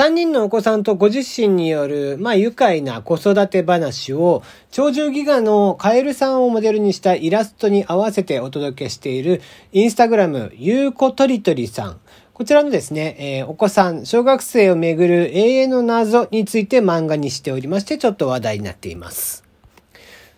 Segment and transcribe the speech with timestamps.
[0.00, 4.42] 3人のお子さんとご自身による、まあ、愉快な子育て話を、
[4.74, 9.42] 鳥獣ギガのカエルさんをモデルにしたイラストに合わせてお届けしている、
[9.72, 12.00] インスタグラム、ゆうことりとりさん。
[12.32, 19.44] こちらのですね、えー、お子さん、小学生をめぐる永遠の謎について漫画にしておりまして、ちょっと話題になっています。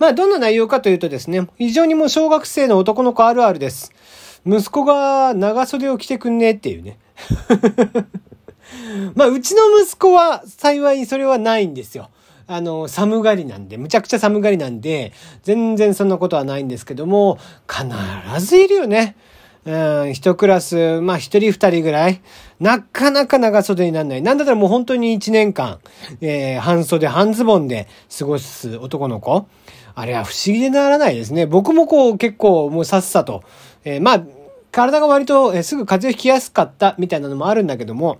[0.00, 3.92] まあ、どんな内容かというとですね、非常にもう小学生の男の子あるあるです。
[4.44, 6.98] 息子が長袖を着てくんねっていうね。
[9.14, 12.10] まあ、うちの息子は幸いそれはないんですよ。
[12.46, 19.16] あの、寒がりなんで、むちゃくちゃ寒がりなんで、全然そんなことはないんですけども、必ずいるよね。
[19.66, 22.20] うん、一クラス、まあ一人二人ぐらい。
[22.60, 24.22] なかなか長袖にならない。
[24.22, 25.78] なんだったらもう本当に一年間、
[26.20, 29.46] えー、半袖半ズボンで過ごす男の子。
[29.94, 31.46] あれは不思議でならないですね。
[31.46, 33.42] 僕もこう結構もうさっさと、
[33.84, 34.24] えー、まあ、
[34.70, 38.18] 体が割と、えー、すぐ風邪をひきやすかったみたいなのもあるんだけども、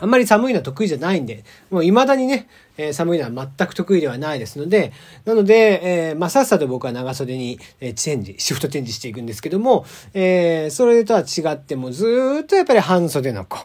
[0.00, 2.46] あんまり寒いのは得意じゃないんで、もう未だにね、
[2.88, 4.92] え、寒いのは全く得意ではないですので、
[5.24, 13.58] なので、え、ま、さっさと僕は長袖に、えチェンジ、シフトチェンジしていくんですけども、え、それとは違ってもずっとやっぱり半袖の子。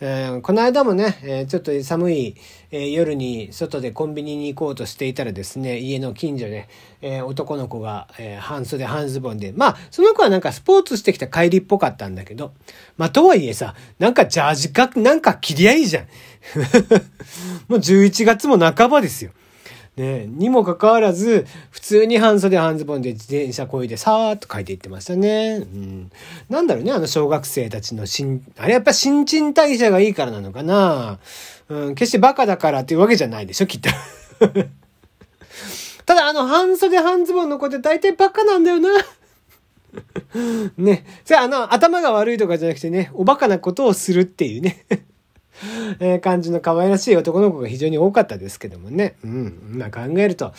[0.00, 2.36] えー、この間もね、えー、ちょっと寒い、
[2.70, 6.68] えー、夜に外でコンビニに行こうとしていたらですね、家の近所で、
[7.00, 12.52] え男の子が、え半袖半ズボンで、まあ、その子はなんかスポーツしてきた帰りっぽかったんだけど、
[12.96, 16.06] まあ、とはいえさ、なんかジャージか、なんか着りゃいいじゃん。
[17.68, 19.32] もう11月も半ばですよ。
[19.98, 25.56] ね、にもかかわらず、普通に半袖半ズボンで自転車こいでさーっと書いていってましたね。
[25.56, 26.12] うん。
[26.48, 31.18] なんだろうね、あの小学生たちの新、あれやっぱ新陳代謝がいいからなのかな
[31.68, 33.90] うん、決してバカだからっていうわけじゃないでしょ、きっと。
[36.06, 38.90] ただあの半袖半ズボンの子って大体バカなんだよな。
[40.78, 41.04] ね。
[41.24, 44.86] それあの、頭が悪いとかじゃなくてね、おバカなことをするっていうね。
[46.00, 49.16] え感じの可愛らしい男の子が非常に多かったですけどもね。
[49.24, 49.58] うん。
[49.72, 50.52] まあ考えると、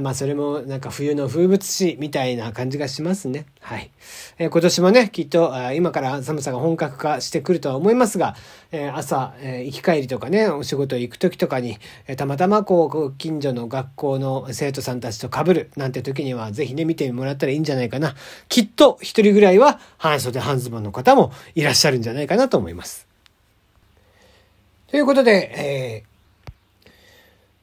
[0.00, 3.46] まあそれもなんか冬の風物詩みたいな感じがしますね。
[3.60, 3.90] はい。
[4.38, 8.36] えー、今年もね、きっと今から寒さが本格化してくるとは思いますが、
[8.72, 18.14] えー、朝、えー、行き帰りとかね、お仕事行く時とかに、えたまたまこう、近所の学校の生徒さんたちと被るなんて時には、ぜひね、見てもらったらいいんじゃないかな。
[18.48, 23.05] きっと一人ぐらいは半袖半ズボンの方もいらっしゃるんじゃないかなと思います。
[24.88, 26.04] ということで、
[26.86, 26.86] え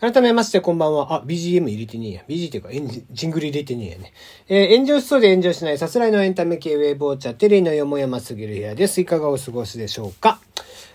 [0.00, 1.16] ー、改めましてこんばんは。
[1.16, 2.22] あ、BGM 入れてねえや。
[2.26, 4.12] BG っていうか、エンジジングル入れてねえやね。
[4.48, 9.02] えー、炎上しそうで炎上しないさすらいのエンタメ系ウェーブウォーチャー、テレビのよもやますぎる部屋です。
[9.02, 10.40] いかがお過ごしでしょうか。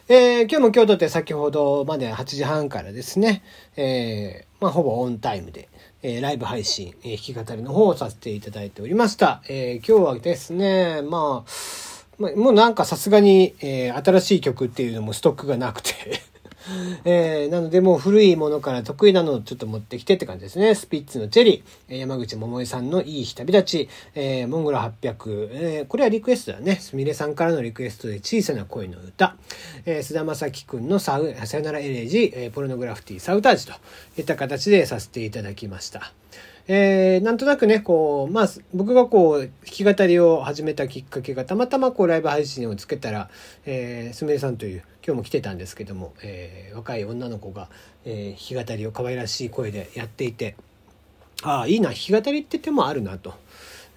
[0.07, 3.43] えー、今日も今日とって先ほどまで8時半からですね、
[3.75, 5.69] えー、まあ、ほぼオンタイムで、
[6.01, 9.43] えー、ライブ配信、えー、弾き語りの方をさせていただいておりました。
[9.47, 11.51] えー、今日はですね、まあ、
[12.17, 15.91] まあ、もうなんかさすがに、えー、新しい曲っていうのもストックがなくて
[17.05, 20.73] えー、なのでもう古いものから得意なのをちょっと持ってきてって感じですね。
[20.73, 26.77] スピッツのチェリー、山口百恵さんのいい日旅立ち、えー、モンゴル800、えー、これはリクエストだね。
[26.77, 29.35] すみれさんからのリクエストで小さな恋の歌、
[29.85, 33.73] えー、菅田正樹くんのサウさよならエレージ、えー、ポルノグラフィティサウタージと
[34.17, 36.13] いった形でさせていただきました。
[36.67, 43.29] えー、なんとなくね、こう、まあ、僕がこう、弾き語りを始めたきっかけが、たまたまこう、ライブ配信をつけたら、
[43.65, 47.69] えー、すみれさんという、今日も来てたんですけども、えー、若い女の子が、
[48.03, 50.55] えー、弾き語りを可愛らしい声でやっていて、
[51.43, 53.35] ああ、いいな、弾き語りって手もあるなと。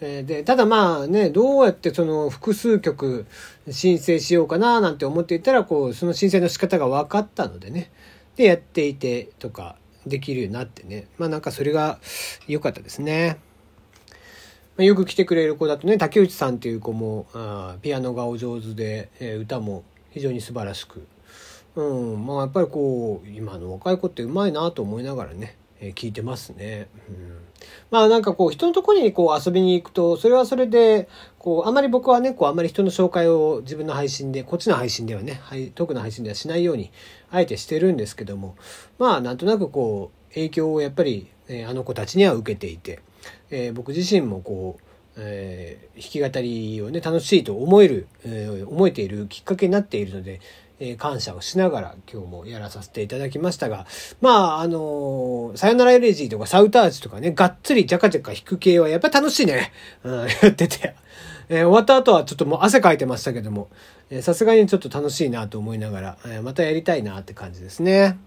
[0.02, 3.26] えー、で、ただまあね、どうやってその複数曲
[3.70, 7.90] 申請しようかななんて思っていたら、こう、その申請の仕方が分かったのでね、
[8.36, 9.76] で、やっていてとか、
[10.08, 11.06] できるようになってね。
[11.18, 11.98] まあなんかそれが
[12.46, 13.38] 良かったですね。
[14.76, 21.06] まあ、よく来てくれる子だとね、竹内さんっていう子も、あピアノがお上手で、えー、歌も非常に素晴らしく。
[21.74, 26.88] うん、まあやっぱりこう、今の若い子ってうまいなと思いながらね、えー、聞いてますね。
[27.08, 27.37] うん、
[27.90, 31.08] まあなんかこう人のところにこう遊びに行くと、それはそれで、
[31.38, 36.90] こうあまり僕はね、こうあまり人の紹介を自分の配信で、こっちの配信ではね、はい、トークの配信ではしないように、
[37.30, 38.56] あえてしてるんですけども、
[38.98, 43.00] まあなんとなくこう、影響をやっぱり、え、あの子たちには受けていて、
[43.50, 44.82] え、僕自身もこう、
[45.16, 50.40] え、弾き語りをね、楽しいと思える、え、思えているきっかけになっているので、
[50.80, 53.86] え、感謝をしながら今日もやらさせていただきましたが、
[54.20, 59.72] まあ、あの、さよならエレジーとかサウタージとかね、がっつりジャカジャカ弾く系はやっぱ楽しいね。
[60.04, 60.94] うん、 やってて。
[61.50, 63.70] えー、終わった後はちょっともう汗かいてましたけども、
[64.20, 68.18] さすがにちょっと楽しいなと思いながら、えー、またやりたいなって感じですね。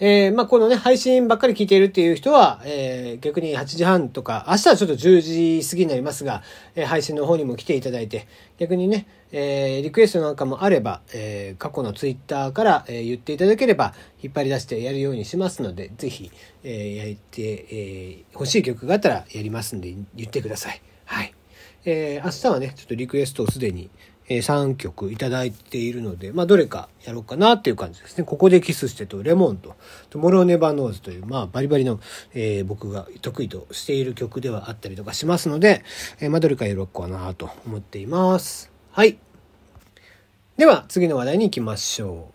[0.00, 5.20] えー、まあ、このね、配信ばっかり聞いているっていう人は、えー、逆に8時半とか、明日はちょっと10
[5.60, 6.42] 時過ぎになりますが、
[6.74, 8.26] えー、配信の方にも来ていただいて、
[8.58, 16.30] 逆にね、え、リクエストなんかもあれば、え、過去のツイッターから、え、言っていただければ、引っ張り出してやるようにしますので、ぜひ、
[16.64, 20.82] え、やって、え、欲しい曲があったらやりますんで、言ってください。
[21.04, 21.34] はい。
[21.84, 23.90] え、明日はね、ちょっとリクエストをすでに、
[24.28, 28.24] えー、3曲いただいているので、まあ、どれかやろうかなっていう感じですね。
[28.24, 29.74] ここでキスしてと、レモンと、
[30.10, 32.00] トモローネバーノーズという、まあ、バリバリの、
[32.32, 35.84] えー、僕が得意としている曲ではあったりとかしますので、
[36.20, 38.72] えー、まあ、どれかやろうかなと思っています。
[38.92, 39.18] はい。
[40.56, 42.34] では、次の話題に行きましょう。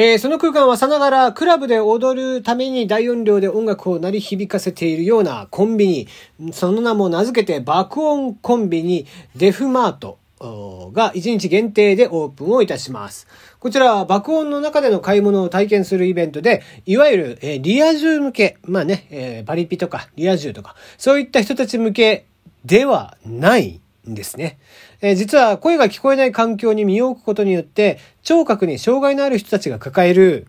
[0.00, 13.26] えー、その空間はさながらクラブで踊るために大音量で音楽を鳴り響かせているようなコンビニ、その名も名付けて爆音コンビニデフマートが1日限定でオープンをいたします。
[13.58, 22.26] こちらは爆音の中での買い物を体験するイベントで、いわゆる、え、リア充向け、まあね、え、パリピとかリア充とか、そういった人たち向け
[22.64, 24.58] ではないんですね。
[25.00, 30.46] え、実は声が聞こえない環境に身を置くことによって、聴覚に障害のある人たちが抱える、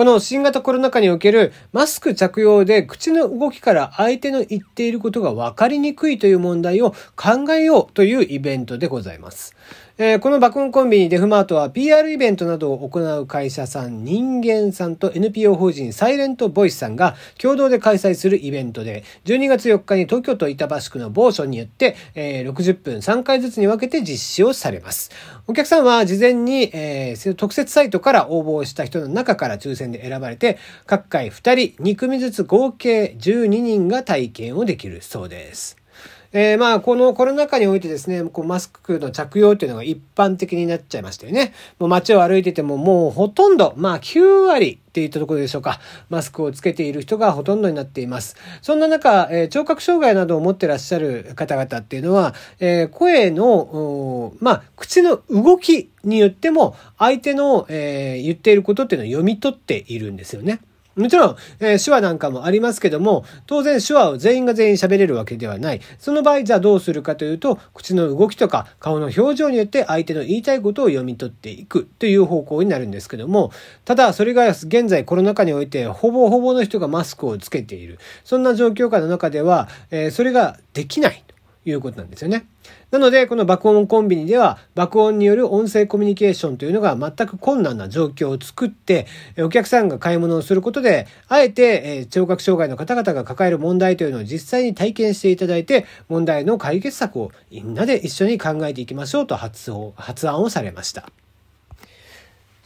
[0.00, 9.54] この新型コロナ禍におけるマスク着用で口の動きから相手の言っていることが分かりにくいという問題を考えようというイベントでございます。
[10.02, 25.10] えー、この爆音コンビニデフマートは PR イベントなどを行う会社さん、人間さんと NPO 法人サイレントボイスさんが共同で開催するイベントで、12月4日に東京都板橋区の某所によって、えー、60分3回ずつに分けて実施をされます。
[25.46, 35.76] お客さんは事前に、えー、特設サイトから応募した人の中から抽選で選ばれて、各回2人2組ずつ合計12人が体験をできるそうです。
[36.32, 41.52] えー、まあ、このコロナ禍においてですね、こうマスクの着用っていうのが一般的になっちゃいましたよね。
[41.80, 45.80] もう街を歩いててももうほとんど、まあ9割っていったところでしょうか。
[46.08, 48.36] マスクをつけている人がほとんどになっています。
[48.62, 60.60] そんな中、えー、聴覚障害などを持ってらっしゃる方々っていうのは、えー、声の、まあ、口の動きによっても相手の、えー、言っていることっていうのを読み取っているんですよね。
[60.96, 65.80] もちろん、えー、手話なんかもありますけども、当然手話を全員が全員喋れるわけではない。
[65.98, 73.52] その場合、じゃあどうするかというと、口の動きとか顔の表情によって相手の言いたいことを読み取っていくという方向になるんですけども、
[73.84, 77.98] ただそれが現在コロナ禍において、ほぼほぼの人がマスクをつけている。
[78.24, 81.24] そんな状況下の中では、えー、それができない
[81.64, 82.46] いうことなんですよね。
[82.90, 89.06] なので、この爆音コンビニでは、爆音による音声コミュニケーションというのが全く困難な状況を作って、
[89.38, 101.10] お客さんが買い物をすることで、あえて、え聴覚障害の方々が抱える問題というのを実際に体験していただいて、問題の解決策をみんなで一緒に考えていきましょうと発発案をされました。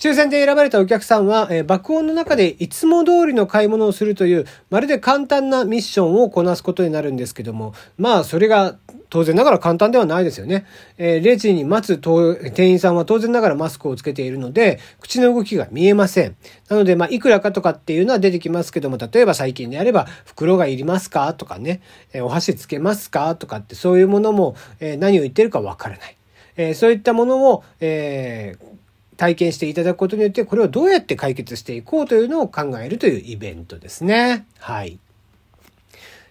[0.04, 8.76] 抽選で選ばれたお客さんは、えー、爆音の中でいつも通りの買い物をするという、まるで簡単なミッションをこなすことになるんですけども、まあ、それが
[9.14, 10.66] 当然ながら簡単ではないですよね。
[10.98, 16.34] えー、レジに待つ店員さんは当然ながらマスクをつけているので、口の動きが見えません。
[16.68, 21.32] なので、まあ、いくらかとかっていうのは出てきますけども、例えば最近であれば、袋がいりますか？
[21.34, 21.80] とかね、
[22.12, 23.36] えー、お箸つけますか？
[23.36, 26.16] とかって、そういうものも、えー、何を言ってるかわからない。
[26.56, 34.44] えー、そういったものを、えー、体験していただくことによって、これをどうやって解決していこうというのを考えるというイベントですね。
[34.58, 34.98] はい。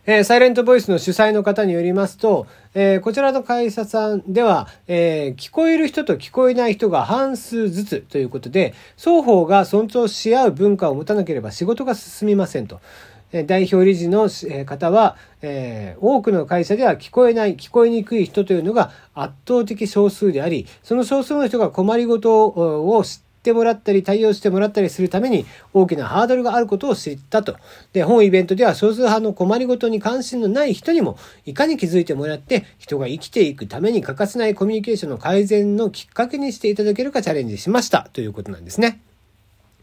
[0.05, 12.81] えー、サイレントボイスの主催の方によりますと、えー、こちらの会社さんでは、えー、聞こえる人と聞こえない人が半数ずつということで、双方が尊重し合う文化を持たなければ仕事が進みませんと。
[13.47, 14.29] 代表理事の
[14.65, 27.55] 方は、えー、多くの会社では聞こえない、聞こえにくい人というのが圧倒的少数であり、その少数の人が困りごとを知っててもらったり対応してもらったりするために大きなハードルがあることを知ったと。
[27.91, 39.01] で、本イベントでは少数派の困りごとに関心のない人にもいかに気づいてもらって人が生きていくために欠かせないコミュニケーションの改善のきっかけにしていただけるかチャレンジしましたということなんですね。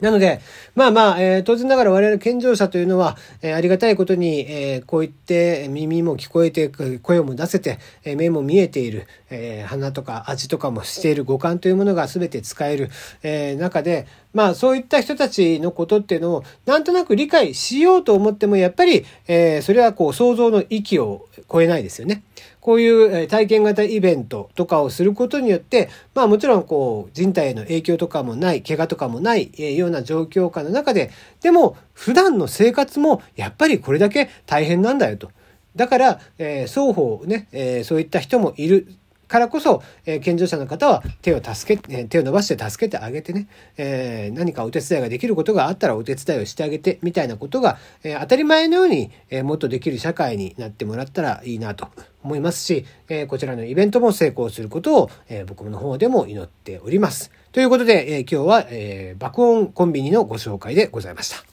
[0.00, 0.40] なので、
[0.74, 6.68] まあまあ、えー、当然ながら我々健常者というのは、えー、ありがたいことに、えー、こう言って耳も聞こえて、
[7.02, 12.90] 声も出せて、え目も見えている、え鼻とか味とかもしている五感というものが全て使える、
[13.22, 22.22] え中で、まあそういった人たちのことっていうのをなんとなく理解しようと思ってもやっぱり、えそれはこう想像の域を超えないですよね。
[22.60, 35.30] こういう体験型イベントとかをすることによって、まあもちろんこう人体への影響とかもない、怪我とかもないような状況下の中で、でも普段の生活もやっぱりこれだけ大変なんだよと。
[35.76, 38.88] だから、えー、双方ね、えー、そういった人もいる。
[39.30, 43.46] からこそ、えー、健常者の方は手を助け、えー、手を伸ばして助けてあげてね、
[43.76, 51.88] えー、何かお手伝いができることがあったらお手伝いをしてあげて、みたいなことが、え、当たり前のように、え、もっとできる社会になってもらったらいいなと
[52.24, 57.30] 思いますし、え、こちらのイベントも成功することを、え、僕の方でも祈っております。
[57.52, 61.49] ということで、え、今日は、え、爆音コンビニのご紹介でございました。